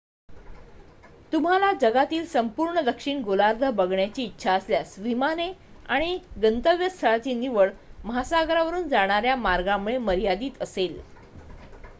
[1.33, 5.51] तुम्हाला जगातील संपूर्ण दक्षिण गोलार्ध बघण्याची इच्छा असल्यास विमाने
[5.89, 7.71] आणि गंतव्यस्थळांची निवड
[8.03, 10.99] महासागरावरून जाणाऱ्या मार्गांमुळे मर्यादीत असेल